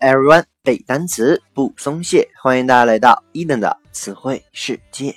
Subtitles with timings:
[0.00, 5.14] everyone，背单词不松懈，欢迎大家来到伊登的词汇世界。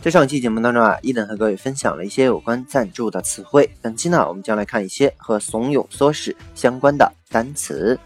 [0.00, 3.70] 在上期节目当中啊，伊登和各位分享了一些有关赞助的词汇。
[3.80, 7.98] 本期呢，我们将来看一些和怂恿唆使相关的单词。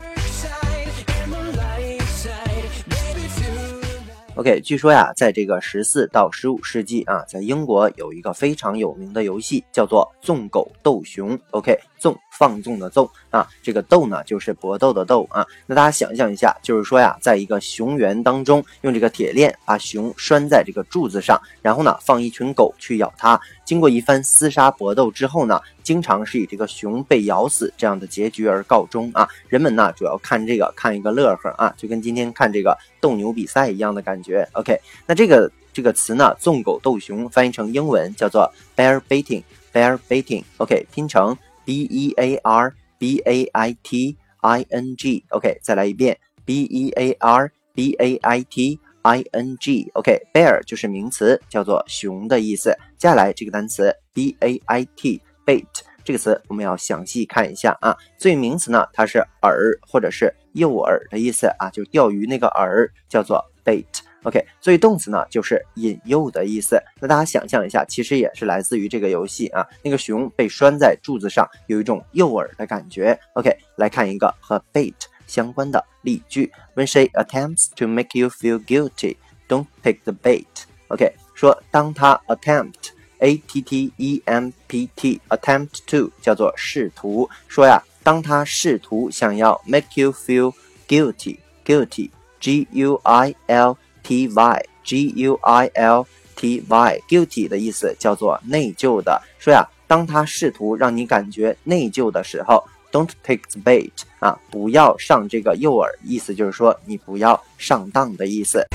[4.36, 11.38] OK，据说呀，在这个十四到十五世纪啊，在英国有一个非常有名的游戏，叫做纵狗斗熊。
[11.52, 15.42] OK，纵放纵的纵啊，这个斗呢就是搏斗的斗啊。
[15.66, 23.40] 那大家想象一下，就是说呀，在一个熊园当中，用这个铁链把熊拴在这个柱子上，然后呢放一群狗去咬它。
[23.66, 29.28] 经过一番厮杀搏斗之后呢，经常是以这个熊被咬死这样的结局而告终啊。
[29.48, 34.48] 人们呢主要看这个看一个乐呵啊，就跟今天看这个斗牛比赛一样的感觉。
[34.52, 40.44] OK，那这个这个词呢，纵狗斗熊翻译成英文叫做 bear baiting，bear baiting。
[40.58, 45.24] OK，拼成 b e a r b a i t i n g。
[45.30, 48.78] OK，再来一遍 b e a r b a i t。
[49.06, 52.76] I n g OK bear 就是名词，叫做熊的意思。
[52.98, 55.64] 接下来这个单词 b a i t bait
[56.02, 57.96] 这个词我们要详细看一下啊。
[58.18, 63.84] 作为名词呢，它是饵或者是诱饵的意思啊，就钓鱼那个饵叫做 bait。
[64.24, 66.76] OK，作为动词呢，就是引诱的意思。
[67.00, 69.64] 那大家想象一下，其实也是来自于这个游戏啊。
[69.84, 73.16] 那个熊被拴在柱子上，有一种诱饵的感觉。
[73.34, 74.94] OK，来看一个和 bait。
[75.27, 80.45] 相关的例句：When she attempts to make you feel guilty, don't take the bait.
[80.87, 87.29] OK，说当他 attempt，a t t e m p t，attempt to 叫做试图。
[87.47, 90.53] 说呀，当他试图想要 make you feel
[90.87, 99.21] guilty，guilty，g u i l t y，g u i l t y，guilty 的意思叫做内疚的。
[99.39, 102.67] 说呀，当他试图让你感觉内疚的时候。
[102.92, 108.66] Don't take the bait 啊，不要上这个诱饵，意思就是说你不要上当的意思。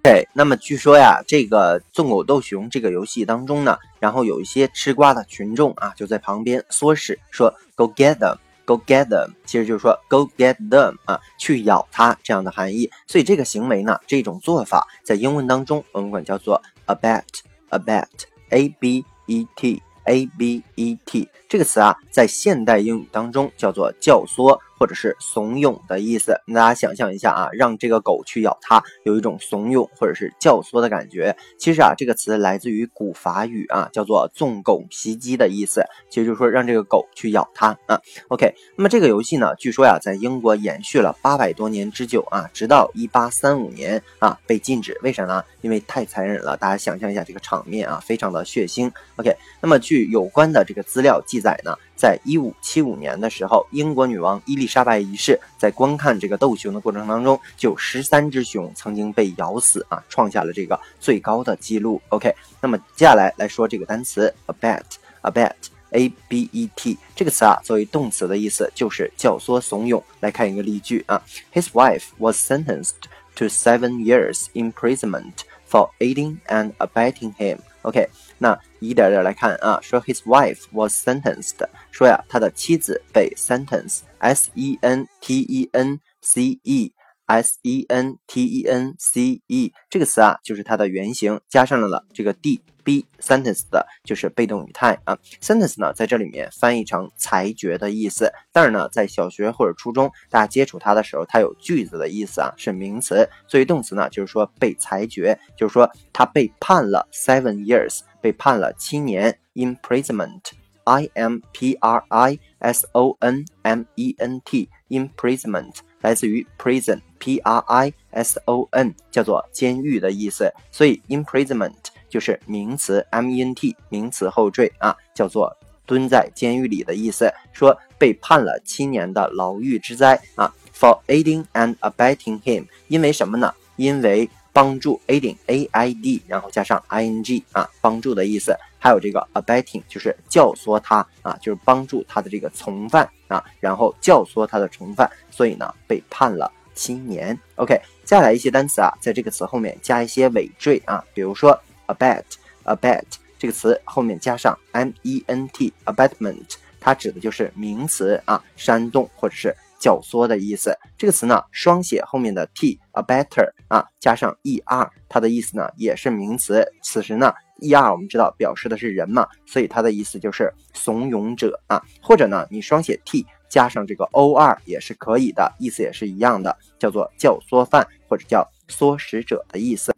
[0.00, 12.90] OK，那么据说呀，这个纵狗斗熊这个游戏当中呢，然后有一些吃瓜的群众啊，就在旁边唆使说 Go get them，Go get them，其实就是说 Go get them 啊，去咬它这样的含义。
[13.06, 19.82] 所以这个行为呢，这种做法在英文当中我们管叫做 abet，abet，a b e t。
[20.08, 24.58] A b e t 这个词啊，在现代英语当中叫做教唆。
[24.78, 31.36] 或者是怂恿的意思，大家想象一下啊，让这个狗去咬它，有一种怂恿或者是教唆的感觉。
[31.58, 38.00] 其实啊，这个词来自于古法语啊，叫做纵狗袭击的意思，其实就是说让这个狗去咬它啊。
[38.28, 44.96] OK，那么这个游戏呢，据说呀，在英国延续了八百多年之久啊，直到一八三五年啊被禁止。
[45.02, 45.44] 为啥呢？
[45.60, 46.56] 因为太残忍了。
[46.56, 48.90] 大家想象一下这个场面啊，非常的血腥。
[49.16, 51.74] OK，那么据有关的这个资料记载呢。
[51.98, 62.00] 在一五七五年的时候，英国女王伊丽莎白一世在观看这个斗熊的过程当中，就十三只熊曾经被咬死啊，创下了这个最高的记录。
[62.10, 70.00] OK，那么接下来来说这个单词 abet，abet，a b e t 这个词啊，作为动词的意思就是教唆怂恿。
[70.20, 71.20] 来看一个例句啊
[71.52, 75.32] ，His wife was sentenced to seven years imprisonment
[75.68, 77.58] for aiding and abetting him。
[77.82, 78.08] OK。
[78.38, 81.56] 那一点点来看啊，说 his wife was sentenced，
[81.90, 86.92] 说呀，他的妻子被 sentence，s e n t e n c e。
[87.30, 95.18] s e n t e n c e 这个词啊，就是它的原型，加上了了这个 d be sentence 的，就是被动语态啊。
[95.42, 103.28] sentence 呢，在这里面翻译成裁决的意思，但是呢，在小学或者初中大家接触它的时候，它有句子的意思啊，是名词。
[103.46, 115.74] 作为动词呢，就是说被裁决，就是说他被判了 seven years，被判了七年 imprisonment，i m p r i s o n m e n t imprisonment。
[116.00, 120.48] 来自于 prison，p r i s o n，叫做监狱的意思。
[120.70, 121.74] 所以 imprisonment
[122.08, 125.56] 就是名词，m e n t 名词后缀啊，叫做
[125.86, 127.32] 蹲在监狱里的意思。
[127.52, 133.52] 说被判了七年的牢狱之灾啊，for aiding and abetting him，因为什么呢？
[133.76, 138.56] 因为帮助 aiding a i d，然后加上 i n g 啊，帮助的意思。
[138.80, 147.36] 还有这个 abetting，就是教唆他啊，就是帮助他的这个从犯啊，然后教唆他的从犯，所以呢被判了七年。
[147.56, 147.74] OK，
[148.04, 153.04] 接下来一些单词啊，在这个词后面加一些尾缀啊，比如说 abet，abet
[153.38, 159.54] 这个词后面加上 m e n t，abetment，它指的就是名词啊，煽动或者是。
[159.80, 166.66] 教唆的意思，这个词呢，双写后面的 t，a better 啊，加上 er，它的意思呢也是名词。
[166.82, 171.80] 此时呢，er 我们知道表示的是人嘛，所以它的意思就是怂恿者啊。
[172.02, 179.92] 或者呢，你双写 t 加上这个 or 也是可以的，意思也是一样的，叫做教唆犯或者叫唆使者的意思。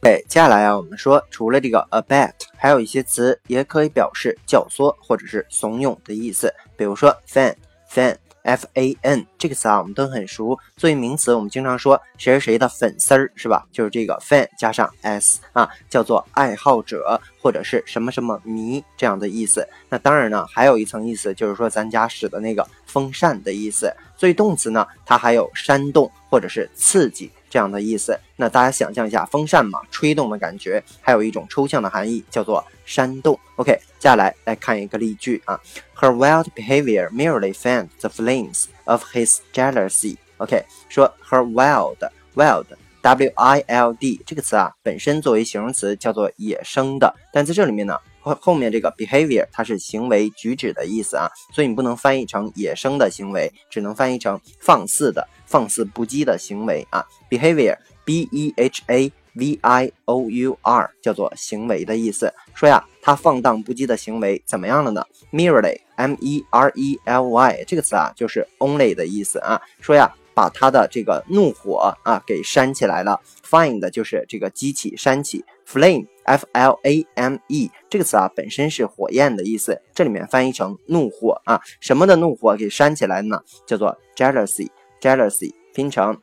[0.00, 8.16] 对，接下来啊，我们说除了这个 abet，还有一些词也可以表示教唆或者是怂恿的意思，比如说 fan，fan。
[8.44, 10.58] F A N 这个词啊，我们都很熟。
[10.74, 13.66] 作为名词，我们经常说谁是谁的粉丝儿，是吧？
[13.70, 19.68] 就是这个 fan 加上 s 啊，叫做爱好者或者是什么什么迷这样的意思。
[19.90, 23.92] 那当然呢，还有一层意思，就是说咱家使的那个风扇的意思。
[24.16, 27.30] 所以动词呢，它还有煽动或者是刺激。
[27.50, 33.38] 这样的意思，那大家想象一下，风扇嘛，吹动的感觉，还有一种抽象的含义，叫做煽动。
[33.56, 35.60] OK，接下来来看一个例句啊
[35.96, 40.16] ，Her wild behavior merely fanned the flames of his jealousy。
[40.38, 47.98] OK，说 Her wild，wild，W-I-L-D 这个词啊，本身作为形容词叫做野生的，但在这里面呢。
[48.36, 57.04] 后面这个 behavior 它是行为举止的意思啊，所以你不能翻译成野生的行为，只能翻译成放肆的、放肆不羁的行为啊。
[57.30, 62.32] behavior b e h a v i o u r 叫做行为的意思。
[62.54, 69.60] 说呀，他放荡不羁的行为怎么样了呢？merely m e r e l y 这个词啊，就是 only 的意思啊。
[69.80, 70.12] 说呀。
[70.38, 83.40] 把他的这个怒火啊给煽起来了，find 就是这个激起、煽起，flame f l a m e 这个词啊本身是火焰的意思，这里面翻译成怒火啊，什么的怒火给煽起来呢？
[83.66, 86.14] 叫做 jealousy，jealousy 拼成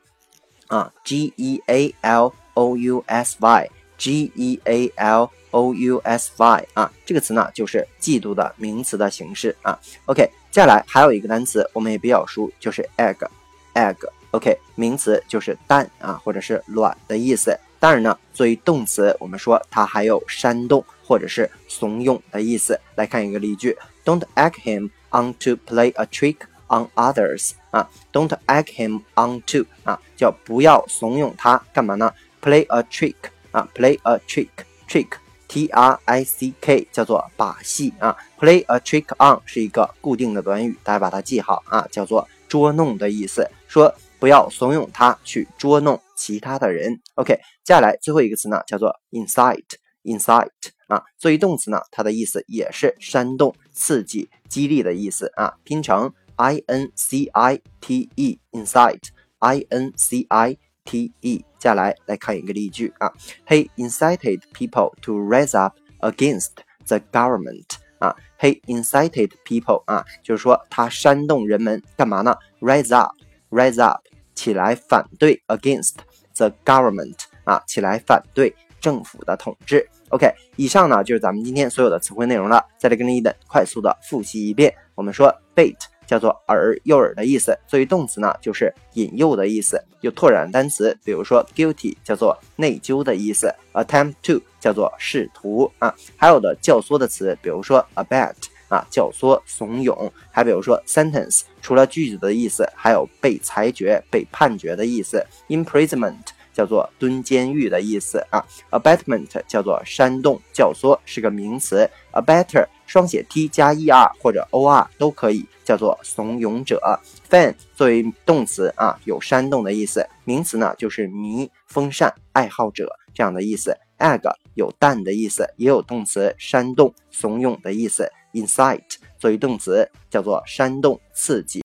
[0.68, 6.30] 啊 g e a l o u s y，g e a l o u s
[6.36, 9.76] y 啊，这个词呢就是嫉妒的名词的形式啊。
[10.04, 10.22] OK，
[10.52, 13.26] 接下来还有一个单词我们也比较熟，就是 egg。
[13.74, 17.58] egg，OK，名词就是蛋啊，或者是卵的意思。
[17.78, 22.80] 当然呢，作为动词，我们说它还有煽动或者是怂恿的意思。
[22.94, 26.36] 来看一个例句：Don't egg him on to play a trick
[26.68, 27.52] on others。
[27.70, 32.12] 啊，Don't egg him on to 啊，叫不要怂恿他干嘛呢
[32.42, 33.16] ？Play a trick
[33.52, 38.16] 啊，play a trick，trick，T R I C K，叫做把戏啊。
[38.38, 42.26] Play a trick on 是一个固定的短语，大家把它记好啊，叫做。
[42.48, 47.00] 捉弄的意思，说不要怂恿他去捉弄其他的人。
[47.14, 47.34] OK，
[47.64, 50.50] 接下来最后一个词呢，叫做 incite，incite
[50.88, 61.44] 啊，作为动词呢，它的意思也是煽动、刺激、激励的意思啊，拼成 i n c i t e，incite，i n c i t e。
[61.58, 63.12] 接下来来看一个例句啊
[63.48, 66.50] ，He incited people to rise up against
[66.86, 67.64] the government。
[67.98, 74.02] 啊，he incited people 啊，就是说他煽动人们干嘛呢？Rise up，rise up，
[74.36, 75.94] 起来反对 against
[76.36, 79.84] the government 啊，起来反对政府的统治。
[80.10, 82.64] OK，以上呢就是咱们今天所有的词汇内容了。
[82.78, 84.72] 再来跟着伊登快速的复习一遍。
[84.94, 85.74] 我们说 bait
[86.06, 89.82] 叫做饵、诱饵的意思，作为动词呢就是引诱的意思。
[90.02, 94.40] 有拓展单词，比如说 guilty 叫做内疚的意思，attempt to。
[94.58, 98.34] 叫做试图啊，还有的教唆的词，比如说 abet
[98.68, 105.24] 啊，教唆、怂恿，还比如说 sentence，除了句子的意思，还有被裁决、被判决的意思。
[105.48, 106.16] imprisonment
[106.52, 108.44] 叫做蹲监狱的意思啊。
[108.70, 111.88] ，abatement 叫做煽动、教唆，是个名词。
[112.12, 116.80] abetter 双写 t 加 er 或者 or 都可以，叫做怂恿者。
[117.28, 123.76] fan 作为动词啊，有煽动的意思，名词呢就是迷、风扇、爱好者这样的意思。
[123.98, 124.22] egg
[124.54, 128.10] 有蛋的意思，也有动词煽动、怂恿的意思。
[128.36, 131.62] Incite 作为动词叫做煽动、刺激。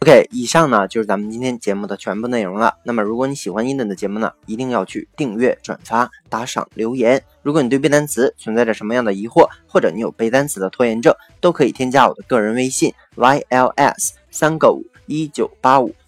[0.00, 2.76] OK，以上呢就是咱们今天节目的全部内容了。
[2.84, 7.20] 那么如果你喜欢伊顿的节目呢，一定要去订阅、转发、打赏、留言。
[7.42, 15.92] 如果你对背单词存在着什么样的疑惑，或者你有背单词的拖延症，都可以添加我的个人微信 yls 三个五一九八五。